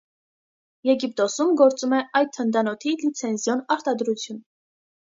[0.89, 4.47] Եգիպտոսում գործում է այդ թնդանոթի լիցենզիոն արտադրություն։